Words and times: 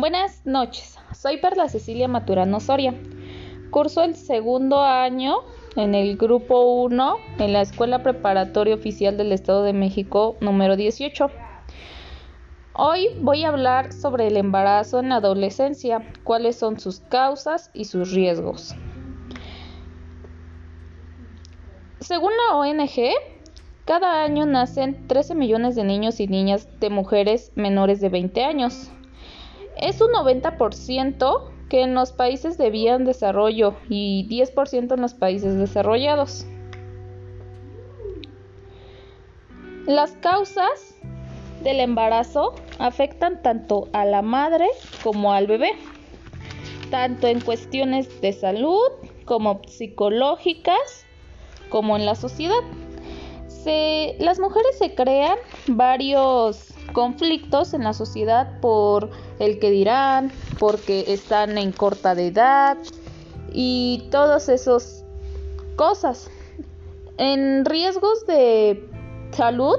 Buenas 0.00 0.46
noches, 0.46 0.98
soy 1.12 1.36
Perla 1.36 1.68
Cecilia 1.68 2.08
Maturano 2.08 2.58
Soria. 2.58 2.94
Curso 3.70 4.02
el 4.02 4.14
segundo 4.14 4.82
año 4.82 5.40
en 5.76 5.94
el 5.94 6.16
grupo 6.16 6.82
1 6.84 7.16
en 7.38 7.52
la 7.52 7.60
Escuela 7.60 8.02
Preparatoria 8.02 8.74
Oficial 8.74 9.18
del 9.18 9.30
Estado 9.30 9.62
de 9.62 9.74
México 9.74 10.36
número 10.40 10.76
18. 10.76 11.30
Hoy 12.72 13.08
voy 13.20 13.44
a 13.44 13.50
hablar 13.50 13.92
sobre 13.92 14.28
el 14.28 14.38
embarazo 14.38 15.00
en 15.00 15.10
la 15.10 15.16
adolescencia, 15.16 16.10
cuáles 16.24 16.56
son 16.56 16.80
sus 16.80 17.00
causas 17.00 17.70
y 17.74 17.84
sus 17.84 18.12
riesgos. 18.12 18.74
Según 21.98 22.32
la 22.48 22.56
ONG, 22.56 23.12
cada 23.84 24.22
año 24.22 24.46
nacen 24.46 25.06
13 25.08 25.34
millones 25.34 25.76
de 25.76 25.84
niños 25.84 26.20
y 26.20 26.26
niñas 26.26 26.70
de 26.80 26.88
mujeres 26.88 27.52
menores 27.54 28.00
de 28.00 28.08
20 28.08 28.42
años. 28.44 28.90
Es 29.76 30.00
un 30.00 30.08
90% 30.12 31.50
que 31.68 31.82
en 31.82 31.94
los 31.94 32.12
países 32.12 32.58
de 32.58 32.70
vía 32.70 32.94
en 32.96 33.04
desarrollo 33.04 33.74
y 33.88 34.26
10% 34.28 34.94
en 34.94 35.00
los 35.00 35.14
países 35.14 35.56
desarrollados. 35.56 36.46
Las 39.86 40.12
causas 40.12 40.94
del 41.62 41.80
embarazo 41.80 42.54
afectan 42.78 43.42
tanto 43.42 43.88
a 43.92 44.04
la 44.04 44.22
madre 44.22 44.66
como 45.02 45.32
al 45.32 45.46
bebé, 45.46 45.72
tanto 46.90 47.28
en 47.28 47.40
cuestiones 47.40 48.20
de 48.20 48.32
salud 48.32 48.88
como 49.24 49.62
psicológicas, 49.68 51.06
como 51.68 51.96
en 51.96 52.04
la 52.04 52.14
sociedad. 52.14 52.60
las 54.18 54.40
mujeres 54.40 54.78
se 54.78 54.94
crean 54.94 55.38
varios 55.68 56.74
conflictos 56.92 57.74
en 57.74 57.84
la 57.84 57.92
sociedad 57.92 58.60
por 58.60 59.10
el 59.38 59.58
que 59.58 59.70
dirán, 59.70 60.30
porque 60.58 61.04
están 61.08 61.58
en 61.58 61.72
corta 61.72 62.14
de 62.14 62.28
edad 62.28 62.76
y 63.52 64.08
todas 64.10 64.48
esas 64.48 65.04
cosas. 65.76 66.30
En 67.18 67.64
riesgos 67.64 68.26
de 68.26 68.88
salud 69.32 69.76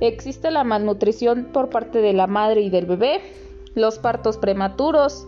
existe 0.00 0.50
la 0.50 0.64
malnutrición 0.64 1.50
por 1.52 1.68
parte 1.70 2.00
de 2.00 2.12
la 2.12 2.26
madre 2.26 2.62
y 2.62 2.70
del 2.70 2.86
bebé, 2.86 3.20
los 3.74 3.98
partos 3.98 4.36
prematuros. 4.36 5.26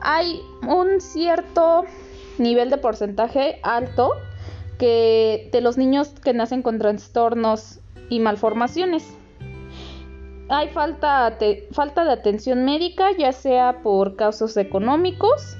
Hay 0.00 0.40
un 0.68 1.00
cierto 1.00 1.84
nivel 2.38 2.70
de 2.70 2.78
porcentaje 2.78 3.60
alto 3.62 4.12
que 4.78 5.48
de 5.52 5.60
los 5.60 5.76
niños 5.76 6.08
que 6.08 6.32
nacen 6.32 6.62
con 6.62 6.78
trastornos 6.78 7.78
y 8.08 8.20
malformaciones 8.20 9.04
hay 10.52 10.68
falta, 10.68 11.30
de 11.30 12.12
atención 12.12 12.66
médica, 12.66 13.08
ya 13.16 13.32
sea 13.32 13.80
por 13.82 14.16
causas 14.16 14.54
económicos 14.58 15.56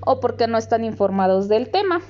o 0.00 0.20
porque 0.20 0.46
no 0.46 0.56
están 0.56 0.84
informados 0.84 1.48
del 1.48 1.70
tema. 1.70 2.00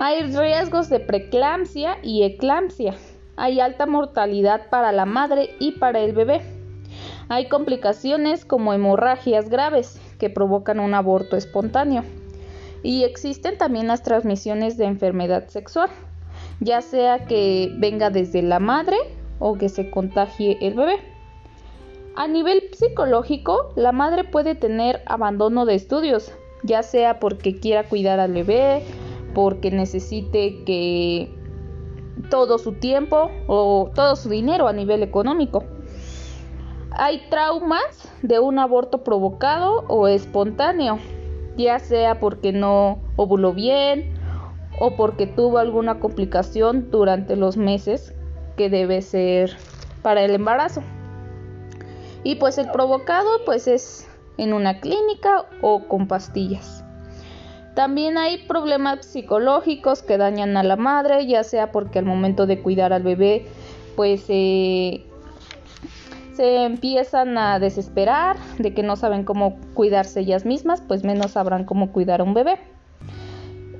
Hay 0.00 0.22
riesgos 0.22 0.88
de 0.88 0.98
preeclampsia 0.98 1.98
y 2.02 2.24
eclampsia. 2.24 2.94
Hay 3.36 3.60
alta 3.60 3.86
mortalidad 3.86 4.68
para 4.68 4.90
la 4.90 5.06
madre 5.06 5.54
y 5.60 5.72
para 5.72 6.00
el 6.00 6.12
bebé. 6.12 6.42
Hay 7.28 7.48
complicaciones 7.48 8.44
como 8.44 8.74
hemorragias 8.74 9.48
graves 9.48 10.00
que 10.18 10.28
provocan 10.28 10.80
un 10.80 10.94
aborto 10.94 11.36
espontáneo. 11.36 12.02
Y 12.82 13.04
existen 13.04 13.58
también 13.58 13.86
las 13.86 14.02
transmisiones 14.02 14.76
de 14.76 14.86
enfermedad 14.86 15.46
sexual, 15.46 15.88
ya 16.58 16.80
sea 16.80 17.26
que 17.26 17.72
venga 17.78 18.10
desde 18.10 18.42
la 18.42 18.58
madre 18.58 18.96
o 19.42 19.58
que 19.58 19.68
se 19.68 19.90
contagie 19.90 20.56
el 20.60 20.74
bebé. 20.74 21.00
A 22.14 22.28
nivel 22.28 22.62
psicológico, 22.72 23.72
la 23.74 23.90
madre 23.90 24.22
puede 24.22 24.54
tener 24.54 25.02
abandono 25.06 25.66
de 25.66 25.74
estudios, 25.74 26.32
ya 26.62 26.82
sea 26.82 27.18
porque 27.18 27.58
quiera 27.58 27.88
cuidar 27.88 28.20
al 28.20 28.32
bebé, 28.32 28.84
porque 29.34 29.70
necesite 29.70 30.62
que 30.64 31.34
todo 32.30 32.58
su 32.58 32.72
tiempo 32.74 33.30
o 33.48 33.90
todo 33.94 34.14
su 34.14 34.28
dinero 34.28 34.68
a 34.68 34.72
nivel 34.72 35.02
económico. 35.02 35.64
Hay 36.90 37.22
traumas 37.28 38.12
de 38.22 38.38
un 38.38 38.58
aborto 38.58 39.02
provocado 39.02 39.84
o 39.88 40.06
espontáneo, 40.06 40.98
ya 41.56 41.78
sea 41.80 42.20
porque 42.20 42.52
no 42.52 42.98
ovuló 43.16 43.54
bien 43.54 44.14
o 44.78 44.94
porque 44.94 45.26
tuvo 45.26 45.58
alguna 45.58 45.98
complicación 45.98 46.90
durante 46.90 47.34
los 47.34 47.56
meses 47.56 48.14
que 48.56 48.70
debe 48.70 49.02
ser 49.02 49.56
para 50.02 50.22
el 50.22 50.34
embarazo. 50.34 50.82
Y 52.24 52.36
pues 52.36 52.58
el 52.58 52.70
provocado 52.70 53.28
pues 53.44 53.66
es 53.66 54.08
en 54.38 54.52
una 54.52 54.80
clínica 54.80 55.46
o 55.60 55.88
con 55.88 56.06
pastillas. 56.08 56.84
También 57.74 58.18
hay 58.18 58.46
problemas 58.46 59.06
psicológicos 59.06 60.02
que 60.02 60.18
dañan 60.18 60.56
a 60.56 60.62
la 60.62 60.76
madre, 60.76 61.26
ya 61.26 61.42
sea 61.42 61.72
porque 61.72 61.98
al 61.98 62.04
momento 62.04 62.46
de 62.46 62.60
cuidar 62.60 62.92
al 62.92 63.02
bebé 63.02 63.46
pues 63.96 64.22
se 64.22 65.04
empiezan 66.38 67.38
a 67.38 67.58
desesperar 67.58 68.36
de 68.58 68.74
que 68.74 68.82
no 68.82 68.96
saben 68.96 69.24
cómo 69.24 69.58
cuidarse 69.74 70.20
ellas 70.20 70.44
mismas, 70.44 70.82
pues 70.82 71.02
menos 71.04 71.32
sabrán 71.32 71.64
cómo 71.64 71.92
cuidar 71.92 72.20
a 72.20 72.24
un 72.24 72.34
bebé. 72.34 72.58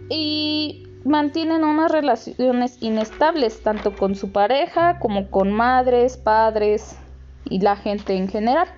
Y 0.08 0.86
mantienen 1.04 1.64
unas 1.64 1.90
relaciones 1.90 2.78
inestables 2.80 3.62
tanto 3.62 3.94
con 3.94 4.14
su 4.14 4.30
pareja 4.30 4.98
como 4.98 5.28
con 5.30 5.52
madres, 5.52 6.16
padres 6.16 6.96
y 7.44 7.60
la 7.60 7.76
gente 7.76 8.16
en 8.16 8.28
general. 8.28 8.68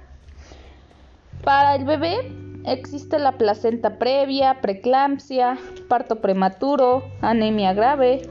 Para 1.42 1.74
el 1.74 1.84
bebé 1.84 2.32
existe 2.64 3.18
la 3.18 3.32
placenta 3.32 3.98
previa, 3.98 4.60
preeclampsia, 4.62 5.58
parto 5.88 6.20
prematuro, 6.20 7.04
anemia 7.20 7.74
grave, 7.74 8.22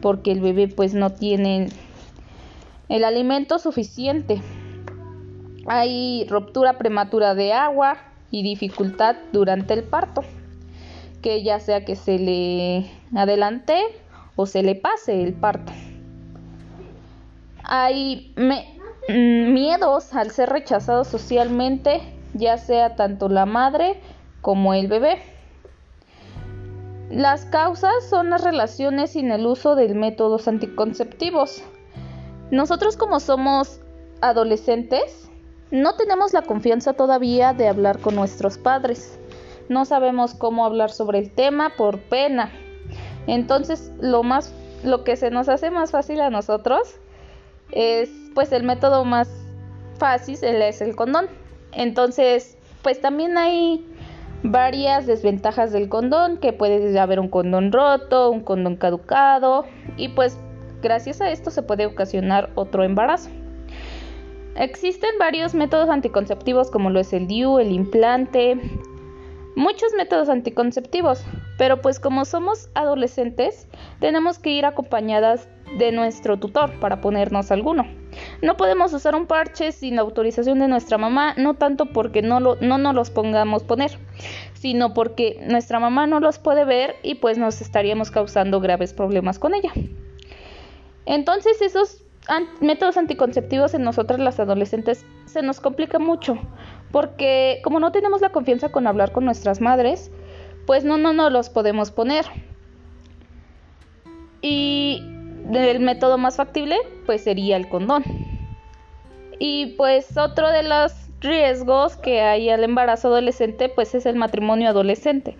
porque 0.00 0.32
el 0.32 0.40
bebé 0.40 0.68
pues 0.68 0.94
no 0.94 1.10
tiene 1.10 1.68
el 2.88 3.04
alimento 3.04 3.58
suficiente. 3.58 4.40
Hay 5.66 6.26
ruptura 6.28 6.78
prematura 6.78 7.34
de 7.34 7.52
agua 7.52 7.98
y 8.30 8.42
dificultad 8.42 9.16
durante 9.32 9.74
el 9.74 9.84
parto 9.84 10.24
que 11.22 11.42
ya 11.42 11.60
sea 11.60 11.84
que 11.84 11.96
se 11.96 12.18
le 12.18 12.90
adelante 13.14 13.80
o 14.36 14.46
se 14.46 14.62
le 14.62 14.74
pase 14.74 15.22
el 15.22 15.32
parto. 15.32 15.72
Hay 17.62 18.34
mm, 18.36 19.52
miedos 19.52 20.12
al 20.14 20.30
ser 20.30 20.50
rechazado 20.50 21.04
socialmente, 21.04 22.02
ya 22.34 22.58
sea 22.58 22.96
tanto 22.96 23.28
la 23.28 23.46
madre 23.46 24.00
como 24.40 24.74
el 24.74 24.88
bebé. 24.88 25.22
Las 27.10 27.44
causas 27.44 27.92
son 28.08 28.30
las 28.30 28.42
relaciones 28.42 29.12
sin 29.12 29.30
el 29.30 29.46
uso 29.46 29.76
de 29.76 29.94
métodos 29.94 30.48
anticonceptivos. 30.48 31.62
Nosotros 32.50 32.96
como 32.96 33.20
somos 33.20 33.80
adolescentes, 34.20 35.28
no 35.70 35.94
tenemos 35.94 36.32
la 36.32 36.42
confianza 36.42 36.94
todavía 36.94 37.52
de 37.52 37.68
hablar 37.68 37.98
con 37.98 38.14
nuestros 38.14 38.58
padres 38.58 39.18
no 39.68 39.84
sabemos 39.84 40.34
cómo 40.34 40.64
hablar 40.64 40.90
sobre 40.90 41.18
el 41.18 41.30
tema 41.30 41.72
por 41.76 41.98
pena. 42.00 42.50
Entonces, 43.26 43.92
lo 44.00 44.22
más 44.22 44.54
lo 44.84 45.04
que 45.04 45.16
se 45.16 45.30
nos 45.30 45.48
hace 45.48 45.70
más 45.70 45.92
fácil 45.92 46.20
a 46.20 46.30
nosotros 46.30 46.96
es 47.70 48.10
pues 48.34 48.52
el 48.52 48.64
método 48.64 49.04
más 49.04 49.28
fácil 49.98 50.38
es 50.42 50.80
el 50.80 50.96
condón. 50.96 51.26
Entonces, 51.72 52.58
pues 52.82 53.00
también 53.00 53.38
hay 53.38 53.86
varias 54.42 55.06
desventajas 55.06 55.72
del 55.72 55.88
condón, 55.88 56.38
que 56.38 56.52
puede 56.52 56.98
haber 56.98 57.20
un 57.20 57.28
condón 57.28 57.70
roto, 57.72 58.30
un 58.30 58.40
condón 58.40 58.76
caducado 58.76 59.64
y 59.96 60.08
pues 60.08 60.38
gracias 60.82 61.20
a 61.20 61.30
esto 61.30 61.50
se 61.50 61.62
puede 61.62 61.86
ocasionar 61.86 62.50
otro 62.56 62.82
embarazo. 62.82 63.30
Existen 64.56 65.10
varios 65.18 65.54
métodos 65.54 65.88
anticonceptivos 65.88 66.70
como 66.70 66.90
lo 66.90 67.00
es 67.00 67.12
el 67.12 67.26
DIU, 67.26 67.58
el 67.58 67.72
implante, 67.72 68.60
muchos 69.56 69.92
métodos 69.96 70.28
anticonceptivos, 70.28 71.22
pero 71.58 71.80
pues 71.80 72.00
como 72.00 72.24
somos 72.24 72.68
adolescentes, 72.74 73.68
tenemos 74.00 74.38
que 74.38 74.50
ir 74.50 74.64
acompañadas 74.64 75.48
de 75.78 75.92
nuestro 75.92 76.38
tutor 76.38 76.78
para 76.80 77.00
ponernos 77.00 77.50
alguno. 77.50 77.86
No 78.42 78.56
podemos 78.56 78.92
usar 78.92 79.14
un 79.14 79.26
parche 79.26 79.72
sin 79.72 79.96
la 79.96 80.02
autorización 80.02 80.58
de 80.58 80.68
nuestra 80.68 80.98
mamá, 80.98 81.34
no 81.36 81.54
tanto 81.54 81.86
porque 81.86 82.20
no, 82.22 82.40
no 82.40 82.78
nos 82.78 82.94
los 82.94 83.10
pongamos 83.10 83.62
poner, 83.62 83.92
sino 84.54 84.92
porque 84.92 85.40
nuestra 85.48 85.80
mamá 85.80 86.06
no 86.06 86.20
los 86.20 86.38
puede 86.38 86.64
ver 86.64 86.96
y 87.02 87.16
pues 87.16 87.38
nos 87.38 87.60
estaríamos 87.60 88.10
causando 88.10 88.60
graves 88.60 88.92
problemas 88.92 89.38
con 89.38 89.54
ella. 89.54 89.72
Entonces 91.06 91.60
esos 91.62 92.04
métodos 92.60 92.96
anticonceptivos 92.96 93.74
en 93.74 93.82
nosotras 93.82 94.20
las 94.20 94.38
adolescentes 94.38 95.04
se 95.24 95.42
nos 95.42 95.60
complica 95.60 95.98
mucho 95.98 96.38
porque 96.92 97.60
como 97.64 97.80
no 97.80 97.90
tenemos 97.90 98.20
la 98.20 98.30
confianza 98.30 98.70
con 98.70 98.86
hablar 98.86 99.12
con 99.12 99.24
nuestras 99.24 99.60
madres, 99.60 100.10
pues 100.66 100.84
no, 100.84 100.98
no, 100.98 101.12
no 101.12 101.30
los 101.30 101.50
podemos 101.50 101.90
poner. 101.90 102.26
Y 104.42 105.02
el 105.52 105.80
método 105.80 106.18
más 106.18 106.36
factible, 106.36 106.76
pues 107.06 107.24
sería 107.24 107.56
el 107.56 107.68
condón. 107.68 108.04
Y 109.38 109.74
pues 109.76 110.16
otro 110.16 110.50
de 110.50 110.62
las 110.62 111.10
riesgos 111.20 111.96
que 111.96 112.20
hay 112.20 112.50
al 112.50 112.64
embarazo 112.64 113.08
adolescente, 113.08 113.68
pues 113.68 113.94
es 113.94 114.06
el 114.06 114.16
matrimonio 114.16 114.68
adolescente, 114.68 115.36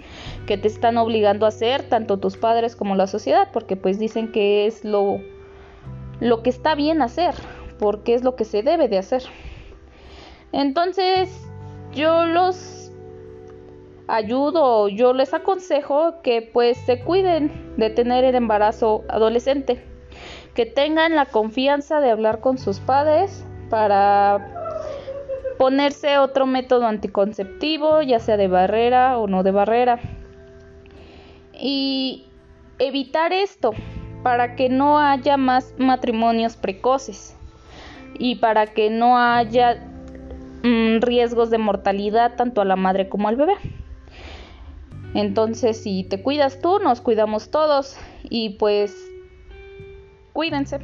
que 0.47 0.57
te 0.57 0.69
están 0.69 0.97
obligando 0.97 1.45
a 1.45 1.51
hacer 1.51 1.83
tanto 1.83 2.19
tus 2.19 2.37
padres 2.37 2.77
como 2.77 2.95
la 2.95 3.07
sociedad, 3.07 3.49
porque 3.53 3.77
pues 3.77 3.99
dicen 3.99 4.33
que 4.33 4.67
es 4.67 4.85
lo, 4.85 5.21
lo 6.21 6.43
que 6.43 6.51
está 6.51 6.75
bien 6.75 7.03
hacer, 7.03 7.35
porque 7.79 8.15
es 8.15 8.23
lo 8.23 8.37
que 8.37 8.45
se 8.45 8.63
debe 8.63 8.89
de 8.89 8.99
hacer. 8.99 9.23
Entonces, 10.53 11.42
yo 11.95 12.27
los 12.27 12.91
ayudo, 14.09 14.89
yo 14.89 15.13
les 15.13 15.33
aconsejo 15.35 16.21
que 16.23 16.43
pues 16.43 16.77
se 16.79 17.01
cuiden 17.01 17.75
de 17.77 17.91
tener 17.91 18.25
el 18.25 18.35
embarazo 18.35 19.05
adolescente, 19.09 19.83
que 20.55 20.67
tengan 20.67 21.17
la 21.17 21.27
confianza 21.27 22.01
de 22.01 22.11
hablar 22.11 22.41
con 22.41 22.59
sus 22.59 22.81
padres 22.81 23.47
para 23.71 24.59
ponerse 25.59 26.19
otro 26.19 26.47
método 26.47 26.87
anticonceptivo, 26.87 28.03
ya 28.03 28.19
sea 28.19 28.37
de 28.37 28.49
barrera 28.49 29.19
o 29.19 29.27
no 29.27 29.43
de 29.43 29.51
barrera. 29.53 30.01
Y 31.55 32.27
evitar 32.79 33.33
esto 33.33 33.73
para 34.23 34.57
que 34.57 34.69
no 34.69 34.99
haya 34.99 35.37
más 35.37 35.75
matrimonios 35.79 36.57
precoces 36.57 37.37
y 38.19 38.37
para 38.37 38.67
que 38.67 38.91
no 38.91 39.19
haya 39.19 39.92
mm, 40.63 41.01
riesgos 41.01 41.51
de 41.51 41.59
mortalidad 41.59 42.37
tanto 42.37 42.61
a 42.61 42.65
la 42.65 42.77
madre 42.77 43.09
como 43.09 43.29
al 43.29 43.37
bebé. 43.37 43.55
Entonces, 45.15 45.83
si 45.83 46.05
te 46.05 46.23
cuidas 46.23 46.61
tú, 46.61 46.79
nos 46.79 47.01
cuidamos 47.01 47.51
todos 47.51 47.97
y 48.23 48.51
pues 48.51 48.97
cuídense. 50.33 50.81